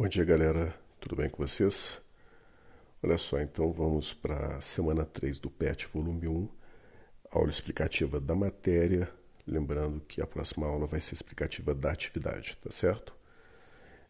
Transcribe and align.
Bom 0.00 0.08
dia, 0.08 0.24
galera. 0.24 0.74
Tudo 0.98 1.14
bem 1.14 1.28
com 1.28 1.46
vocês? 1.46 2.00
Olha 3.02 3.18
só, 3.18 3.38
então 3.38 3.70
vamos 3.70 4.14
para 4.14 4.56
a 4.56 4.60
semana 4.62 5.04
3 5.04 5.38
do 5.38 5.50
PET, 5.50 5.86
volume 5.88 6.26
1, 6.26 6.48
aula 7.30 7.50
explicativa 7.50 8.18
da 8.18 8.34
matéria. 8.34 9.10
Lembrando 9.46 10.00
que 10.00 10.22
a 10.22 10.26
próxima 10.26 10.66
aula 10.66 10.86
vai 10.86 11.00
ser 11.00 11.12
explicativa 11.12 11.74
da 11.74 11.90
atividade, 11.90 12.56
tá 12.56 12.70
certo? 12.70 13.14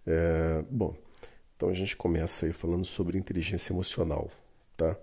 É, 0.06 0.62
bom, 0.70 0.96
então 1.56 1.68
a 1.68 1.74
gente 1.74 1.96
começa 1.96 2.46
aí 2.46 2.52
falando 2.52 2.84
sobre 2.84 3.18
inteligência 3.18 3.72
emocional, 3.72 4.30
tá? 4.76 4.96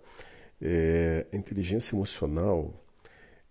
É, 0.61 1.27
a 1.33 1.35
inteligência 1.35 1.97
emocional, 1.97 2.73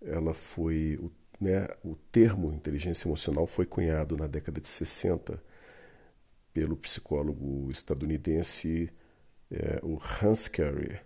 ela 0.00 0.32
foi, 0.32 0.98
né, 1.38 1.68
o 1.84 1.96
termo 2.10 2.50
inteligência 2.50 3.06
emocional 3.06 3.46
foi 3.46 3.66
cunhado 3.66 4.16
na 4.16 4.26
década 4.26 4.58
de 4.58 4.68
60 4.68 5.38
pelo 6.56 6.74
psicólogo 6.74 7.70
estadunidense 7.70 8.90
é, 9.50 9.78
o 9.82 10.00
Hans 10.00 10.48
Carey 10.48 10.98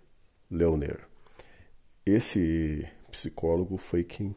Leoner. 0.49 1.05
Esse 2.05 2.87
psicólogo 3.11 3.75
foi 3.75 4.05
quem 4.05 4.33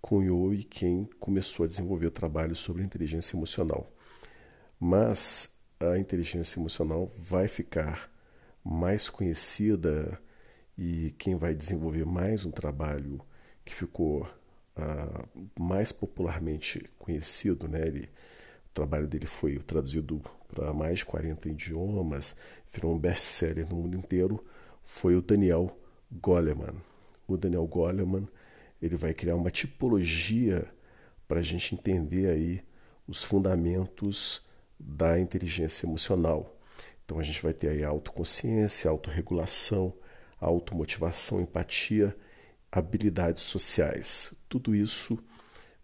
cunhou 0.00 0.52
e 0.52 0.64
quem 0.64 1.08
começou 1.20 1.62
a 1.62 1.68
desenvolver 1.68 2.06
o 2.06 2.10
trabalho 2.10 2.56
sobre 2.56 2.82
inteligência 2.82 3.36
emocional. 3.36 3.88
Mas 4.80 5.56
a 5.78 5.96
inteligência 5.98 6.58
emocional 6.58 7.12
vai 7.16 7.46
ficar 7.46 8.10
mais 8.64 9.08
conhecida 9.08 10.20
e 10.76 11.14
quem 11.16 11.36
vai 11.36 11.54
desenvolver 11.54 12.04
mais 12.04 12.44
um 12.44 12.50
trabalho 12.50 13.20
que 13.64 13.72
ficou 13.72 14.22
uh, 14.76 15.62
mais 15.62 15.92
popularmente 15.92 16.90
conhecido, 16.98 17.68
né? 17.68 17.86
Ele, 17.86 18.10
o 18.68 18.74
trabalho 18.74 19.06
dele 19.06 19.26
foi 19.26 19.60
traduzido 19.60 20.20
para 20.56 20.72
mais 20.72 21.00
de 21.00 21.04
40 21.04 21.50
idiomas, 21.50 22.34
virou 22.72 22.94
um 22.94 22.98
best-seller 22.98 23.68
no 23.68 23.76
mundo 23.76 23.94
inteiro, 23.94 24.42
foi 24.86 25.14
o 25.14 25.20
Daniel 25.20 25.78
Goleman. 26.10 26.74
O 27.28 27.36
Daniel 27.36 27.66
Goleman 27.66 28.26
ele 28.80 28.96
vai 28.96 29.12
criar 29.12 29.36
uma 29.36 29.50
tipologia 29.50 30.66
para 31.28 31.40
a 31.40 31.42
gente 31.42 31.74
entender 31.74 32.30
aí 32.30 32.64
os 33.06 33.22
fundamentos 33.22 34.42
da 34.80 35.20
inteligência 35.20 35.84
emocional. 35.84 36.58
Então 37.04 37.18
a 37.18 37.22
gente 37.22 37.42
vai 37.42 37.52
ter 37.52 37.68
aí 37.68 37.84
autoconsciência, 37.84 38.90
autorregulação, 38.90 39.92
automotivação, 40.40 41.38
empatia, 41.38 42.16
habilidades 42.72 43.42
sociais. 43.42 44.34
Tudo 44.48 44.74
isso 44.74 45.22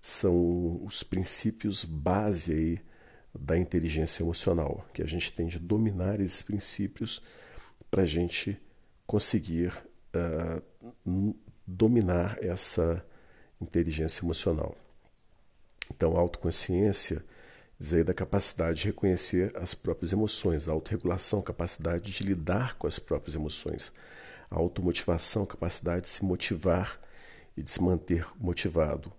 são 0.01 0.83
os 0.83 1.03
princípios 1.03 1.85
base 1.85 2.53
aí 2.55 2.92
da 3.35 3.57
inteligência 3.57 4.23
emocional, 4.23 4.87
que 4.93 5.03
a 5.03 5.07
gente 5.07 5.33
tem 5.33 5.47
de 5.47 5.59
dominar 5.59 6.21
esses 6.21 6.43
princípios 6.43 7.23
para 7.91 8.03
a 8.03 8.07
gente 8.07 8.61
conseguir 9.07 9.73
uh, 10.15 11.35
dominar 11.67 12.39
essa 12.43 13.05
inteligência 13.61 14.25
emocional. 14.25 14.77
Então, 15.91 16.17
a 16.17 16.21
autoconsciência 16.21 17.25
diz 17.79 17.93
aí 17.93 18.05
da 18.05 18.15
capacidade 18.15 18.81
de 18.81 18.87
reconhecer 18.87 19.55
as 19.57 19.75
próprias 19.75 20.13
emoções, 20.13 20.69
a 20.69 20.73
autorregulação, 20.73 21.43
capacidade 21.43 22.13
de 22.13 22.25
lidar 22.25 22.77
com 22.77 22.87
as 22.87 22.99
próprias 22.99 23.35
emoções, 23.35 23.93
a 24.51 24.57
automotivação, 24.57 25.45
capacidade 25.45 26.03
de 26.03 26.09
se 26.09 26.25
motivar 26.25 27.01
e 27.57 27.63
de 27.63 27.71
se 27.71 27.83
manter 27.83 28.27
motivado, 28.39 29.13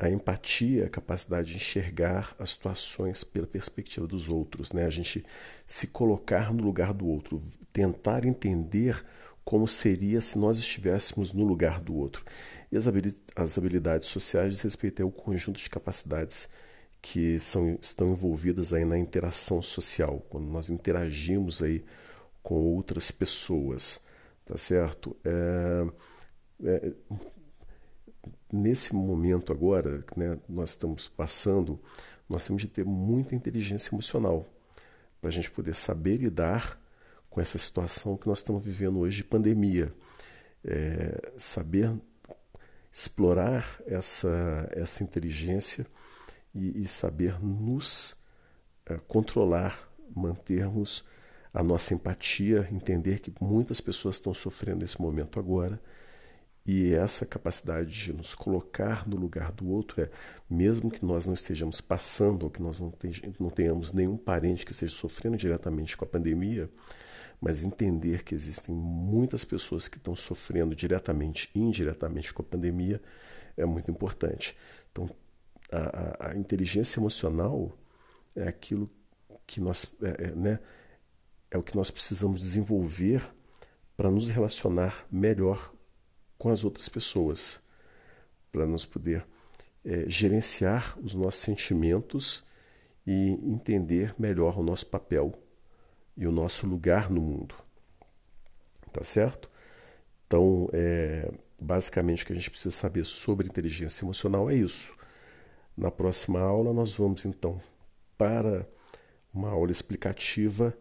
a 0.00 0.08
empatia, 0.08 0.86
a 0.86 0.88
capacidade 0.88 1.50
de 1.50 1.56
enxergar 1.56 2.34
as 2.38 2.50
situações 2.50 3.24
pela 3.24 3.48
perspectiva 3.48 4.06
dos 4.06 4.28
outros, 4.28 4.72
né? 4.72 4.86
A 4.86 4.90
gente 4.90 5.24
se 5.66 5.88
colocar 5.88 6.54
no 6.54 6.62
lugar 6.62 6.94
do 6.94 7.06
outro, 7.06 7.42
tentar 7.72 8.24
entender 8.24 9.04
como 9.44 9.66
seria 9.66 10.20
se 10.20 10.38
nós 10.38 10.58
estivéssemos 10.58 11.32
no 11.32 11.42
lugar 11.42 11.80
do 11.80 11.96
outro. 11.96 12.24
E 12.70 12.76
as 12.76 13.58
habilidades 13.58 14.06
sociais 14.06 14.54
diz 14.54 14.60
respeito 14.60 15.02
ao 15.02 15.10
conjunto 15.10 15.60
de 15.60 15.68
capacidades 15.68 16.48
que 17.02 17.40
são, 17.40 17.76
estão 17.82 18.12
envolvidas 18.12 18.72
aí 18.72 18.84
na 18.84 18.98
interação 18.98 19.60
social, 19.62 20.24
quando 20.28 20.46
nós 20.46 20.70
interagimos 20.70 21.60
aí 21.62 21.84
com 22.42 22.54
outras 22.54 23.10
pessoas, 23.10 24.00
tá 24.44 24.56
certo? 24.56 25.16
É, 25.24 25.86
é, 26.64 26.92
nesse 28.52 28.94
momento 28.94 29.52
agora, 29.52 30.04
né, 30.16 30.38
nós 30.48 30.70
estamos 30.70 31.08
passando, 31.08 31.78
nós 32.28 32.46
temos 32.46 32.62
de 32.62 32.68
ter 32.68 32.84
muita 32.84 33.34
inteligência 33.34 33.94
emocional 33.94 34.46
para 35.20 35.28
a 35.28 35.32
gente 35.32 35.50
poder 35.50 35.74
saber 35.74 36.18
lidar 36.18 36.80
com 37.28 37.40
essa 37.40 37.58
situação 37.58 38.16
que 38.16 38.26
nós 38.26 38.38
estamos 38.38 38.64
vivendo 38.64 38.98
hoje 38.98 39.18
de 39.18 39.24
pandemia. 39.24 39.92
É, 40.64 41.32
saber 41.36 41.94
explorar 42.90 43.80
essa, 43.86 44.68
essa 44.72 45.04
inteligência 45.04 45.86
e, 46.54 46.82
e 46.82 46.88
saber 46.88 47.40
nos 47.42 48.16
é, 48.86 48.98
controlar, 49.06 49.88
mantermos 50.14 51.04
a 51.52 51.62
nossa 51.62 51.94
empatia, 51.94 52.68
entender 52.72 53.20
que 53.20 53.32
muitas 53.40 53.80
pessoas 53.80 54.16
estão 54.16 54.34
sofrendo 54.34 54.80
nesse 54.80 55.00
momento 55.00 55.38
agora 55.38 55.80
e 56.70 56.92
essa 56.92 57.24
capacidade 57.24 57.90
de 57.90 58.12
nos 58.12 58.34
colocar 58.34 59.08
no 59.08 59.16
lugar 59.16 59.50
do 59.52 59.70
outro 59.70 60.02
é, 60.02 60.10
mesmo 60.50 60.90
que 60.90 61.02
nós 61.02 61.24
não 61.24 61.32
estejamos 61.32 61.80
passando, 61.80 62.42
ou 62.42 62.50
que 62.50 62.60
nós 62.60 62.78
não, 62.78 62.92
tenhamos 63.48 63.90
nenhum 63.94 64.18
parente 64.18 64.66
que 64.66 64.72
esteja 64.72 64.94
sofrendo 64.94 65.38
diretamente 65.38 65.96
com 65.96 66.04
a 66.04 66.08
pandemia, 66.08 66.68
mas 67.40 67.64
entender 67.64 68.22
que 68.22 68.34
existem 68.34 68.74
muitas 68.74 69.46
pessoas 69.46 69.88
que 69.88 69.96
estão 69.96 70.14
sofrendo 70.14 70.76
diretamente 70.76 71.48
e 71.54 71.58
indiretamente 71.58 72.34
com 72.34 72.42
a 72.42 72.44
pandemia 72.44 73.00
é 73.56 73.64
muito 73.64 73.90
importante. 73.90 74.54
Então, 74.92 75.08
a, 75.72 76.26
a, 76.26 76.32
a 76.32 76.36
inteligência 76.36 77.00
emocional 77.00 77.72
é 78.36 78.46
aquilo 78.46 78.90
que 79.46 79.58
nós, 79.58 79.86
é, 80.02 80.24
é, 80.24 80.30
né, 80.32 80.58
é 81.50 81.56
o 81.56 81.62
que 81.62 81.74
nós 81.74 81.90
precisamos 81.90 82.40
desenvolver 82.40 83.22
para 83.96 84.10
nos 84.10 84.28
relacionar 84.28 85.06
melhor 85.10 85.72
com 86.38 86.50
as 86.50 86.64
outras 86.64 86.88
pessoas, 86.88 87.60
para 88.52 88.66
nós 88.66 88.86
poder 88.86 89.26
é, 89.84 90.08
gerenciar 90.08 90.98
os 91.02 91.14
nossos 91.14 91.40
sentimentos 91.40 92.44
e 93.06 93.30
entender 93.42 94.14
melhor 94.18 94.58
o 94.58 94.62
nosso 94.62 94.86
papel 94.86 95.32
e 96.16 96.26
o 96.26 96.32
nosso 96.32 96.66
lugar 96.66 97.10
no 97.10 97.20
mundo. 97.20 97.54
Tá 98.92 99.02
certo? 99.02 99.50
Então, 100.26 100.68
é, 100.72 101.30
basicamente, 101.60 102.22
o 102.22 102.26
que 102.26 102.32
a 102.32 102.36
gente 102.36 102.50
precisa 102.50 102.70
saber 102.70 103.04
sobre 103.04 103.46
inteligência 103.46 104.04
emocional 104.04 104.50
é 104.50 104.54
isso. 104.54 104.94
Na 105.76 105.90
próxima 105.90 106.40
aula, 106.40 106.72
nós 106.72 106.92
vamos 106.94 107.24
então 107.24 107.60
para 108.16 108.68
uma 109.32 109.50
aula 109.50 109.70
explicativa 109.70 110.76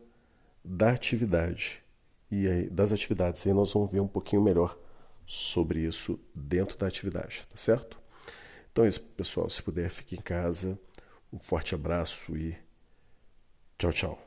da 0.63 0.91
atividade. 0.91 1.81
E 2.29 2.47
aí, 2.47 2.69
das 2.69 2.91
atividades, 2.91 3.45
aí 3.47 3.53
nós 3.53 3.71
vamos 3.71 3.91
ver 3.91 4.01
um 4.01 4.07
pouquinho 4.07 4.41
melhor 4.41 4.77
sobre 5.27 5.81
isso 5.81 6.17
dentro 6.33 6.77
da 6.77 6.87
atividade, 6.87 7.45
tá 7.49 7.57
certo? 7.57 7.99
Então 8.71 8.85
é 8.85 8.87
isso, 8.87 9.01
pessoal. 9.01 9.49
Se 9.49 9.61
puder, 9.61 9.89
fique 9.89 10.15
em 10.15 10.21
casa. 10.21 10.79
Um 11.31 11.37
forte 11.37 11.75
abraço 11.75 12.35
e 12.37 12.55
tchau, 13.77 13.91
tchau. 13.91 14.15